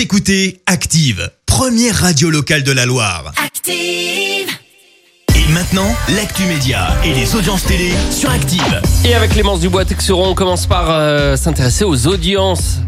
[0.00, 3.34] Vous écoutez Active, première radio locale de la Loire.
[3.36, 4.48] Active.
[5.36, 8.80] Et maintenant, l'actu média et les audiences télé sur Active.
[9.04, 12.78] Et avec Clémence Dubois-Texeron, on commence par euh, s'intéresser aux audiences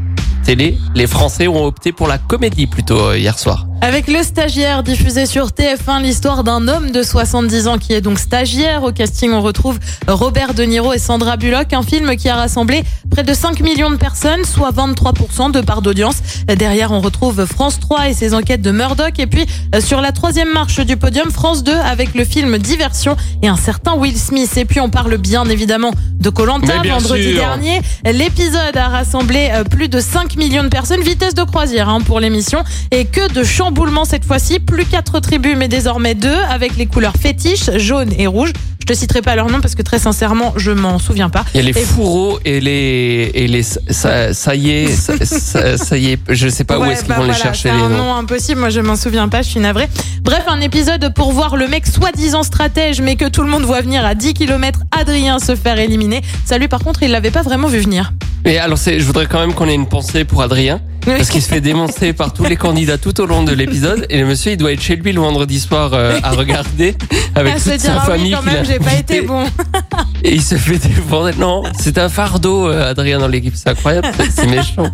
[0.43, 0.79] télé.
[0.95, 3.67] Les Français ont opté pour la comédie plutôt euh, hier soir.
[3.81, 8.19] Avec le stagiaire diffusé sur TF1, l'histoire d'un homme de 70 ans qui est donc
[8.19, 8.85] stagiaire.
[8.85, 12.85] Au casting, on retrouve Robert De Niro et Sandra Bullock, un film qui a rassemblé
[13.13, 16.17] près de 5 millions de personnes, soit 23% de part d'audience.
[16.47, 19.19] Derrière, on retrouve France 3 et ses enquêtes de Murdoch.
[19.19, 23.15] Et puis, euh, sur la troisième marche du podium, France 2 avec le film Diversion
[23.43, 24.57] et un certain Will Smith.
[24.57, 27.39] Et puis, on parle bien évidemment de Colanta vendredi sûr.
[27.39, 27.83] dernier.
[28.11, 32.19] L'épisode a rassemblé euh, plus de 5 millions de personnes, vitesse de croisière hein, pour
[32.19, 32.65] l'émission.
[32.93, 34.59] Et que de chamboulements cette fois-ci.
[34.59, 38.53] Plus quatre tribus, mais désormais deux, avec les couleurs fétiches, jaune et rouge.
[38.83, 41.45] Je te citerai pas leur nom parce que très sincèrement, je m'en souviens pas.
[41.55, 45.13] Il y a les Et- fourreaux et les et les ça, ça y est ça,
[45.25, 47.69] ça- ça y est je sais pas où est-ce qu'ils bah vont les voilà, chercher
[47.69, 47.99] c'est les un noms.
[47.99, 49.89] nom impossible, moi je m'en souviens pas, je suis navrée.
[50.23, 53.83] Bref, un épisode pour voir le mec soi-disant stratège, mais que tout le monde voit
[53.83, 56.21] venir à 10 km, Adrien se faire éliminer.
[56.45, 58.13] Ça lui par contre, il l'avait pas vraiment vu venir.
[58.45, 61.15] Et alors je voudrais quand même qu'on ait une pensée pour Adrien Oui.
[61.17, 64.19] parce qu'il se fait démonter par tous les candidats tout au long de l'épisode et
[64.19, 66.97] le monsieur il doit être chez lui le vendredi soir euh, à regarder
[67.37, 69.21] avec à toute se sa ah oui, famille quand qu'il a même, j'ai pas été
[69.23, 69.45] bon.
[70.25, 71.31] Et il se fait défendre.
[71.39, 73.55] Non, c'est un fardeau, euh, Adrien, dans l'équipe.
[73.57, 74.09] C'est incroyable.
[74.17, 74.89] c'est- C'est méchant.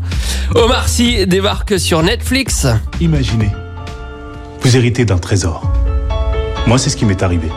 [0.54, 2.66] Omar Sy débarque sur Netflix.
[3.00, 3.50] Imaginez,
[4.62, 5.70] vous héritez d'un trésor.
[6.66, 7.48] Moi, c'est ce qui m'est arrivé.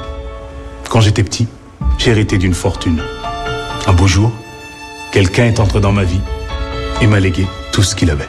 [0.90, 1.48] Quand j'étais petit,
[1.98, 3.02] j'ai hérité d'une fortune.
[3.88, 4.32] Un beau jour,
[5.12, 6.22] quelqu'un est entré dans ma vie
[7.02, 8.28] et m'a légué tout ce qu'il avait.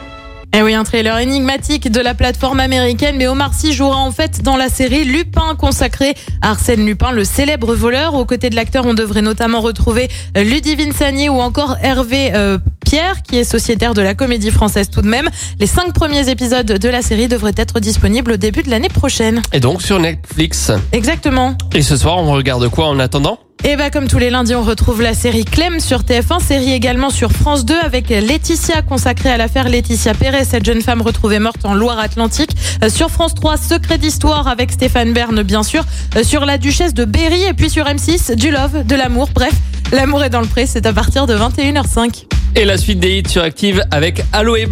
[0.55, 4.43] Eh oui, un trailer énigmatique de la plateforme américaine, mais Omar Sy jouera en fait
[4.43, 8.13] dans la série Lupin consacrée à Arsène Lupin, le célèbre voleur.
[8.13, 12.59] Aux côtés de l'acteur, on devrait notamment retrouver euh, Ludivine Sagné ou encore Hervé euh,
[12.85, 15.27] Pierre, qui est sociétaire de la comédie française tout de même.
[15.59, 19.41] Les cinq premiers épisodes de la série devraient être disponibles au début de l'année prochaine.
[19.53, 20.71] Et donc sur Netflix.
[20.91, 21.57] Exactement.
[21.73, 23.39] Et ce soir, on regarde quoi en attendant?
[23.65, 27.09] Et bah comme tous les lundis, on retrouve la série Clem sur TF1, série également
[27.09, 31.63] sur France 2 avec Laetitia consacrée à l'affaire Laetitia Perret, cette jeune femme retrouvée morte
[31.63, 32.51] en Loire-Atlantique.
[32.83, 35.85] Euh, Sur France 3, Secret d'histoire avec Stéphane Bern bien sûr.
[36.17, 39.53] Euh, Sur la Duchesse de Berry et puis sur M6, du love, de l'amour, bref.
[39.93, 42.25] L'amour est dans le pré, c'est à partir de 21h05.
[42.55, 44.67] Et la suite des hits sur Active avec Aloe.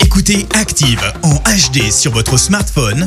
[0.00, 3.06] Écoutez Active en HD sur votre smartphone,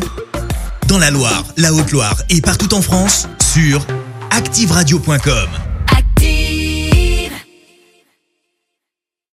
[0.88, 3.82] dans la Loire, la Haute-Loire et partout en France, sur
[4.30, 5.59] activeradio.com.